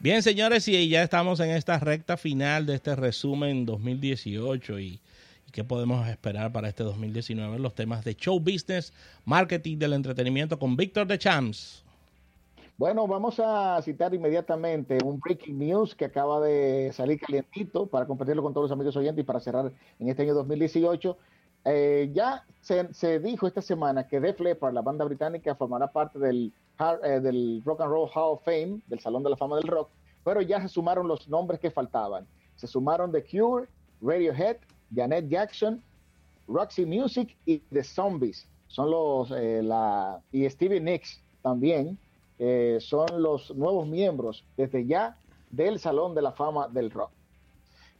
[0.00, 5.00] Bien, señores, y ya estamos en esta recta final de este resumen 2018 y,
[5.46, 8.92] y qué podemos esperar para este 2019, los temas de show business,
[9.24, 11.84] marketing del entretenimiento con Víctor de Champs.
[12.78, 18.40] Bueno, vamos a citar inmediatamente un breaking news que acaba de salir calientito para compartirlo
[18.40, 21.18] con todos los amigos oyentes y para cerrar en este año 2018.
[21.64, 26.52] Eh, ya se, dijo esta semana que Def Leppard, la banda británica, formará parte del,
[27.22, 29.90] del Rock and Roll Hall of Fame, del Salón de la Fama del Rock,
[30.24, 32.26] pero ya se sumaron los nombres que faltaban.
[32.56, 33.68] Se sumaron The Cure,
[34.00, 34.58] Radiohead,
[34.94, 35.82] Janet Jackson,
[36.46, 38.48] Roxy Music y The Zombies.
[38.68, 41.98] Son los, eh, la, y Stevie Nicks también
[42.38, 45.16] eh, son los nuevos miembros desde ya
[45.50, 47.10] del Salón de la Fama del Rock.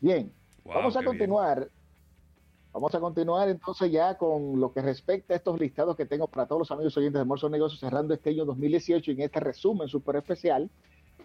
[0.00, 0.32] Bien,
[0.64, 1.68] vamos a continuar.
[2.72, 6.46] Vamos a continuar entonces ya con lo que respecta a estos listados que tengo para
[6.46, 9.88] todos los amigos oyentes de Morso Negocios cerrando este año 2018 y en este resumen
[9.88, 10.70] súper especial.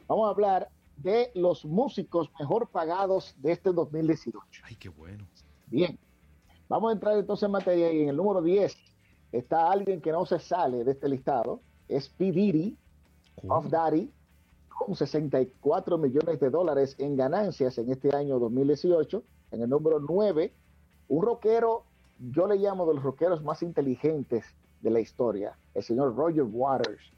[0.08, 4.62] Vamos a hablar de los músicos mejor pagados de este 2018.
[4.66, 5.26] Ay, qué bueno.
[5.68, 5.98] Bien,
[6.68, 8.76] vamos a entrar entonces en materia y en el número 10
[9.32, 12.34] está alguien que no se sale de este listado, es P.
[12.34, 12.78] Diddy,
[13.48, 14.12] of Daddy
[14.68, 19.24] con 64 millones de dólares en ganancias en este año 2018.
[19.52, 20.54] En el número 9,
[21.10, 21.84] un rockero,
[22.20, 24.46] yo le llamo de los rockeros más inteligentes
[24.82, 27.12] de la historia, el señor Roger Waters.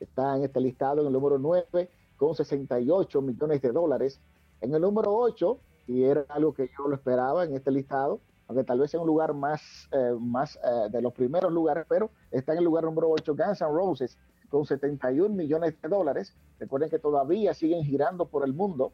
[0.00, 4.20] Está en este listado en el número 9 con 68 millones de dólares.
[4.60, 8.64] En el número 8, y era algo que yo lo esperaba en este listado, aunque
[8.64, 12.52] tal vez sea un lugar más, eh, más eh, de los primeros lugares, pero está
[12.52, 14.18] en el lugar número 8 Guns N' Roses
[14.50, 16.34] con 71 millones de dólares.
[16.58, 18.92] Recuerden que todavía siguen girando por el mundo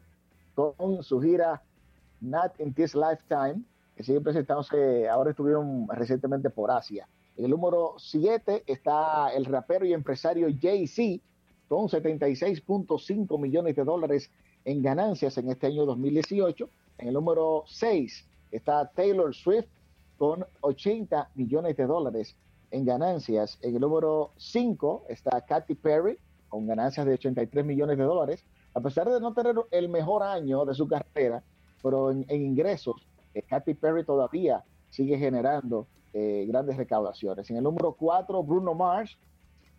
[0.55, 1.63] con su gira
[2.21, 3.63] Not in This Lifetime,
[4.01, 7.07] que siguen presentándose, ahora estuvieron recientemente por Asia.
[7.37, 11.23] En el número 7 está el rapero y empresario Jay-Z
[11.69, 14.31] con 76.5 millones de dólares
[14.65, 16.71] en ganancias en este año 2018.
[16.97, 19.69] En el número 6 está Taylor Swift
[20.17, 22.37] con 80 millones de dólares
[22.71, 23.59] en ganancias.
[23.61, 26.17] En el número 5 está Katy Perry
[26.49, 28.47] con ganancias de 83 millones de dólares.
[28.73, 31.43] A pesar de no tener el mejor año de su carrera,
[31.83, 37.49] pero en, ingresos, eh, Katy Perry todavía sigue generando eh, grandes recaudaciones.
[37.51, 39.19] En el número 4, Bruno Mars,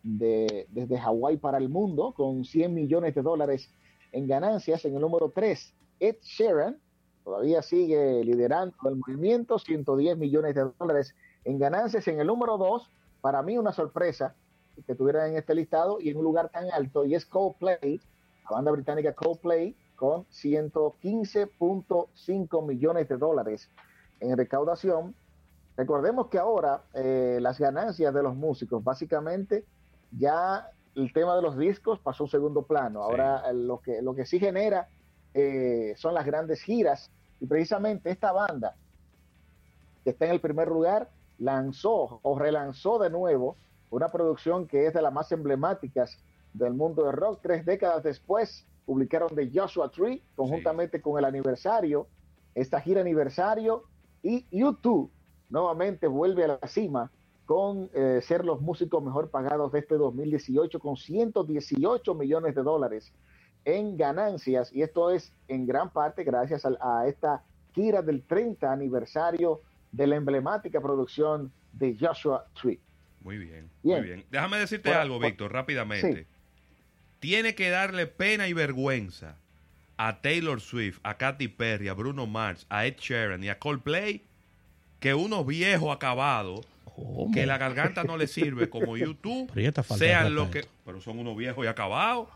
[0.04, 3.70] de, desde Hawái para el mundo, con 100 millones de dólares
[4.12, 4.86] en ganancias.
[4.86, 6.80] En el número 3, Ed Sheeran,
[7.24, 11.14] todavía sigue liderando el movimiento, 110 millones de dólares
[11.44, 12.90] en ganancias, en el número 2,
[13.22, 14.36] para mí una sorpresa
[14.88, 18.00] que tuviera en este listado y en un lugar tan alto, y es Coldplay,
[18.46, 23.70] la banda británica Coldplay, con 115.5 millones de dólares
[24.20, 25.14] en recaudación.
[25.78, 29.64] Recordemos que ahora eh, las ganancias de los músicos, básicamente
[30.10, 33.04] ya el tema de los discos pasó a un segundo plano.
[33.04, 34.88] Ahora eh, lo, que, lo que sí genera
[35.36, 38.74] eh, son las grandes giras y precisamente esta banda
[40.04, 43.56] que está en el primer lugar lanzó o relanzó de nuevo
[43.92, 46.18] una producción que es de las más emblemáticas
[46.54, 47.42] del mundo del rock.
[47.44, 52.08] Tres décadas después publicaron The Joshua Tree conjuntamente con el aniversario,
[52.56, 53.84] esta gira aniversario
[54.24, 55.12] y YouTube
[55.50, 57.12] nuevamente vuelve a la cima
[57.46, 63.14] con eh, ser los músicos mejor pagados de este 2018 con 118 millones de dólares
[63.66, 67.44] en ganancias y esto es en gran parte gracias a, a esta
[67.74, 69.62] gira del 30 aniversario
[69.92, 72.80] de la emblemática producción de Joshua Tree.
[73.22, 74.26] Muy bien, muy bien.
[74.32, 76.28] Déjame decirte algo, Víctor, rápidamente.
[77.22, 79.38] Tiene que darle pena y vergüenza
[79.96, 84.24] a Taylor Swift, a Katy Perry, a Bruno Mars, a Ed Sheeran y a Coldplay
[85.00, 86.66] que unos viejos acabados
[87.34, 89.52] que la garganta no le sirve como YouTube
[89.98, 92.28] sean lo que pero son unos viejos y acabados.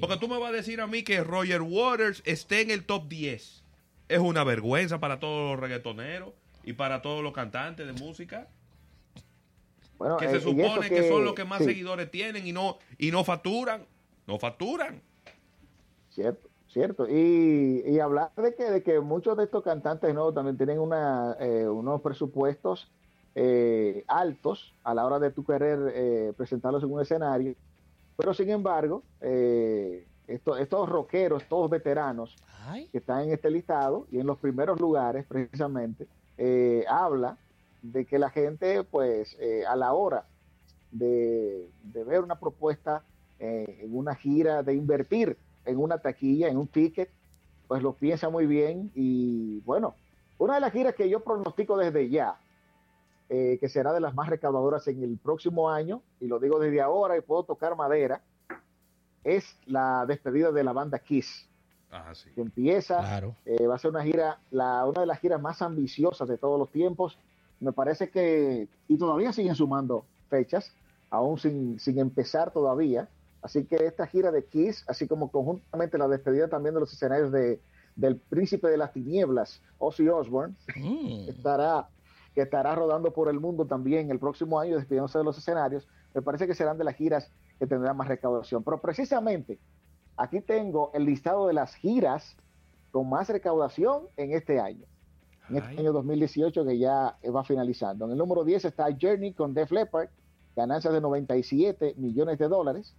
[0.00, 3.08] Porque tú me vas a decir a mí que Roger Waters esté en el top
[3.08, 3.62] 10
[4.08, 6.30] es una vergüenza para todos los reggaetoneros
[6.64, 8.48] y para todos los cantantes de música.
[10.02, 13.12] Bueno, que se eh, supone que, son los que más seguidores tienen y no y
[13.12, 13.86] no facturan,
[14.26, 15.00] no facturan.
[16.10, 17.08] Cierto, cierto.
[17.08, 21.68] Y, hablar de que, de que muchos de estos cantantes no también tienen una, eh,
[21.68, 22.90] unos presupuestos
[23.36, 27.54] eh, altos a la hora de tu querer presentarlos en un escenario,
[28.16, 32.34] pero sin embargo, estos, estos rockeros, todos veteranos
[32.90, 36.08] que están en este listado y en los primeros lugares precisamente,
[36.38, 37.36] eh, habla
[37.82, 40.24] de que la gente, pues, eh, a la hora
[40.90, 43.04] de, ver una propuesta
[43.38, 47.10] eh, en una gira, de invertir en una taquilla, en un ticket,
[47.68, 48.90] pues lo piensa muy bien.
[48.94, 49.94] Y bueno,
[50.38, 52.38] una de las giras que yo pronostico desde ya,
[53.28, 57.16] que será de las más recaudadoras en el próximo año, y lo digo desde ahora
[57.16, 58.20] y puedo tocar madera,
[59.24, 61.48] es la despedida de la banda Kiss.
[62.34, 66.26] Que empieza, eh, va a ser una gira, la, una de las giras más ambiciosas
[66.26, 67.18] de todos los tiempos.
[67.62, 70.72] Me parece que, y todavía siguen sumando fechas,
[71.10, 73.08] aún sin, sin empezar todavía.
[73.40, 77.30] Así que esta gira de Kiss, así como conjuntamente la despedida también de los escenarios
[77.30, 77.60] de,
[77.94, 81.28] del Príncipe de las Tinieblas, Ozzy Osbourne, mm.
[81.28, 81.88] estará,
[82.34, 85.86] que estará rodando por el mundo también el próximo año, despidiéndose de los escenarios.
[86.14, 87.30] Me parece que serán de las giras
[87.60, 88.64] que tendrán más recaudación.
[88.64, 89.60] Pero precisamente
[90.16, 92.36] aquí tengo el listado de las giras
[92.90, 94.84] con más recaudación en este año.
[95.52, 98.06] En este año 2018 que ya va finalizando.
[98.06, 100.08] En el número 10 está Journey con Def Leppard,
[100.56, 102.94] ganancias de 97 millones de dólares.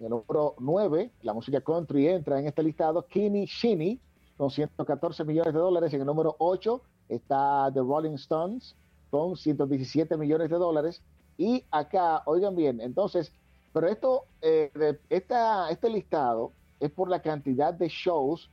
[0.00, 4.00] En el número 9, la música country entra en este listado, Kenny Shinny
[4.36, 5.94] con 114 millones de dólares.
[5.94, 8.74] En el número 8 está The Rolling Stones
[9.10, 11.02] con 117 millones de dólares.
[11.38, 13.32] Y acá, oigan bien, entonces,
[13.72, 18.50] pero esto, eh, esta, este listado es por la cantidad de shows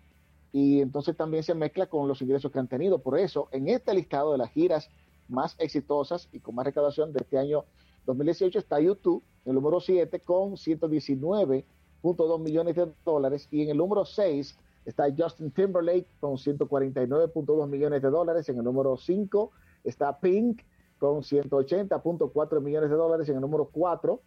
[0.52, 3.00] y entonces también se mezcla con los ingresos que han tenido.
[3.00, 4.90] Por eso, en este listado de las giras
[5.28, 7.66] más exitosas y con más recaudación de este año
[8.06, 13.48] 2018 está YouTube, en el número 7, con 119.2 millones de dólares.
[13.52, 18.50] Y en el número 6 está Justin Timberlake con 149.2 millones de dólares.
[18.50, 19.52] En el número 5
[19.84, 20.64] está Pink
[20.98, 23.30] con 180.4 millones de dólares.
[23.30, 24.20] En el número 4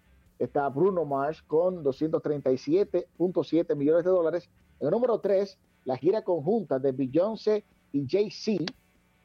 [0.42, 4.50] está Bruno Mars con 237.7 millones de dólares.
[4.80, 8.64] En el número 3, la gira conjunta de Beyoncé y Jay-Z,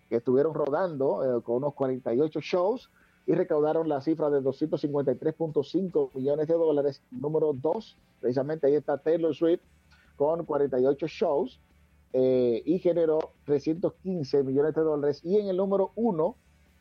[0.09, 2.91] que estuvieron rodando eh, con unos 48 shows
[3.25, 7.01] y recaudaron la cifra de 253.5 millones de dólares.
[7.09, 9.61] Número 2, precisamente ahí está Taylor Swift
[10.17, 11.59] con 48 shows
[12.13, 15.21] eh, y generó 315 millones de dólares.
[15.23, 16.35] Y en el número 1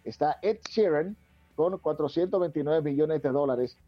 [0.04, 1.16] está Ed Sheeran
[1.54, 3.78] con 429 millones de dólares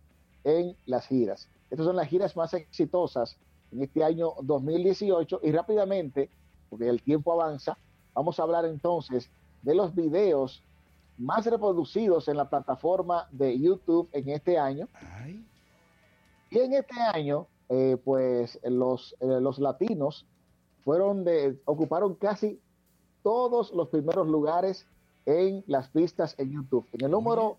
[0.45, 1.49] en las giras.
[1.71, 3.37] Estas son las giras más exitosas
[3.73, 6.31] en este año 2018 y rápidamente,
[6.71, 7.77] porque el tiempo avanza,
[8.15, 9.31] vamos a hablar entonces
[9.63, 10.63] de los videos
[11.19, 14.89] más reproducidos en la plataforma de YouTube en este año.
[16.51, 20.25] Y en este año, eh, pues los, eh, los latinos
[20.85, 22.61] fueron de, ocuparon casi
[23.23, 24.87] todos los primeros lugares
[25.27, 26.87] en las pistas en YouTube.
[26.93, 27.59] En el número,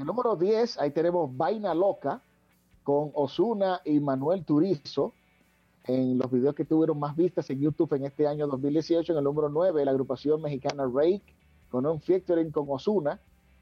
[0.00, 2.22] el número 10, ahí tenemos Vaina Loca
[2.82, 5.12] con Osuna y Manuel Turizo
[5.84, 9.12] en los videos que tuvieron más vistas en YouTube en este año 2018.
[9.12, 11.22] En el número 9, la agrupación mexicana Rake
[11.70, 13.20] con un featuring con Osuna,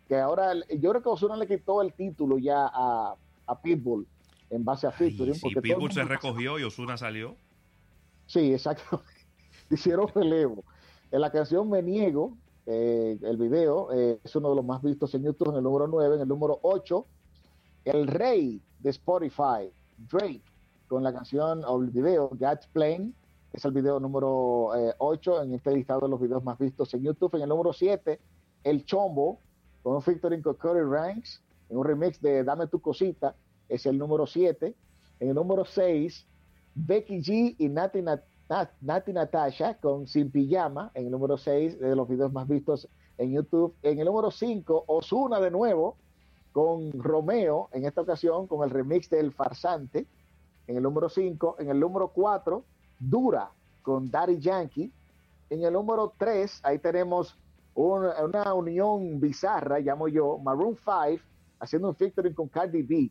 [0.09, 3.17] que ahora yo creo que Osuna le quitó el título ya a,
[3.63, 4.07] Pitbull
[4.51, 5.35] en base a featuring.
[5.35, 7.37] Sí, Pitbull se recogió y Osuna salió.
[8.27, 9.03] Sí, exacto.
[9.71, 10.65] Hicieron relevo.
[11.11, 12.37] En la canción Me Niego,
[12.67, 15.87] eh, el video eh, es uno de los más vistos en YouTube en el número
[15.87, 17.07] 9, en el número 8,
[17.85, 20.43] el rey de Spotify, Drake,
[20.89, 23.13] con la canción o el video God's Plane,
[23.53, 27.03] es el video número 8 eh, en este listado de los videos más vistos en
[27.03, 27.35] YouTube.
[27.37, 28.21] En el número 7,
[28.65, 29.39] El Chombo,
[29.83, 33.35] con un featuring con Cody Ranks, en un remix de Dame tu cosita,
[33.69, 34.75] es el número 7.
[35.21, 36.27] En el número 6,
[36.75, 38.03] Becky G y Nati
[38.49, 42.89] Nati Natasha con Sin Pijama, en el número 6 de los videos más vistos
[43.19, 43.75] en YouTube.
[43.83, 45.97] En el número 5, Osuna de nuevo
[46.53, 50.07] con Romeo, en esta ocasión con el remix del Farsante,
[50.67, 51.57] en el número 5.
[51.59, 52.65] En el número 4,
[52.99, 53.51] Dura
[53.83, 54.93] con Daddy Yankee.
[55.51, 57.37] En el número 3, ahí tenemos
[57.75, 61.23] una, unión bizarra, llamo yo, Maroon 5,
[61.61, 63.11] haciendo un featuring con Cardi B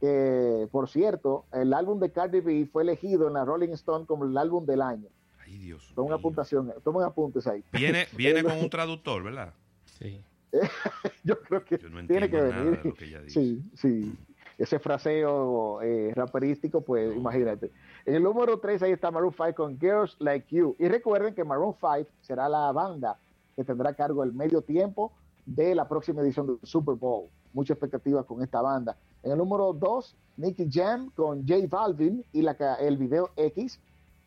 [0.00, 4.24] que por cierto, el álbum de Cardi B fue elegido en la Rolling Stone como
[4.24, 5.08] el álbum del año.
[5.44, 5.92] Ay, Dios.
[5.94, 7.62] Toma una apuntación, tomen apuntes ahí.
[7.72, 9.52] Viene, viene con un traductor, ¿verdad?
[9.84, 10.24] Sí.
[11.24, 12.94] Yo creo que tiene que venir.
[13.28, 14.14] Sí, sí.
[14.58, 17.70] Ese fraseo eh, raperístico, pues imagínate.
[18.04, 20.76] En el número 3 ahí está Maroon 5 con Girls Like You.
[20.78, 23.18] Y recuerden que Maroon 5 será la banda
[23.56, 25.12] que tendrá cargo el medio tiempo
[25.46, 27.28] de la próxima edición del Super Bowl.
[27.52, 28.96] Mucha expectativa con esta banda.
[29.22, 32.46] En el número 2, Nicky Jam con J Balvin y
[32.80, 33.78] el video X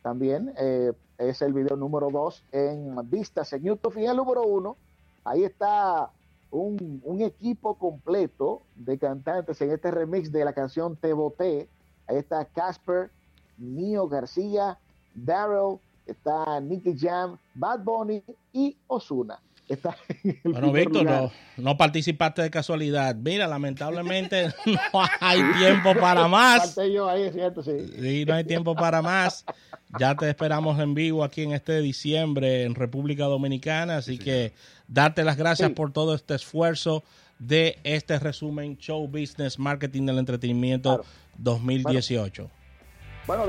[0.03, 3.97] también eh, es el video número 2 en vistas en YouTube.
[3.97, 4.75] Y el número 1,
[5.23, 6.11] ahí está
[6.51, 11.67] un, un, equipo completo de cantantes en este remix de la canción Te Boté.
[12.05, 13.09] Ahí está Casper,
[13.57, 14.77] Nio García,
[15.15, 19.39] Daryl, está Nicky Jam, Bad Bunny y Osuna.
[19.67, 19.95] Está
[20.43, 23.15] Bueno, Víctor, no, no, participaste de casualidad.
[23.15, 26.75] Mira, lamentablemente no hay tiempo para más.
[26.75, 27.71] yo ahí, cierto, sí.
[27.99, 29.45] Sí, no hay tiempo para más.
[29.99, 34.53] Ya te esperamos en vivo aquí en este diciembre en República Dominicana, así que
[34.87, 37.03] darte las gracias por todo este esfuerzo
[37.37, 41.03] de este resumen Show Business Marketing del Entretenimiento
[41.37, 42.49] 2018.
[43.27, 43.45] Bueno,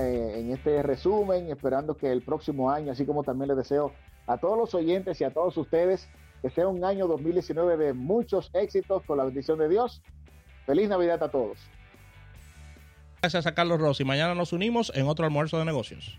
[0.00, 3.92] eh, en este resumen, esperando que el próximo año, así como también les deseo
[4.28, 6.08] a todos los oyentes y a todos ustedes
[6.42, 10.02] que sea un año 2019 de muchos éxitos con la bendición de Dios.
[10.66, 11.58] Feliz Navidad a todos.
[13.20, 14.04] Gracias a Carlos Rossi.
[14.04, 16.18] Mañana nos unimos en otro almuerzo de negocios.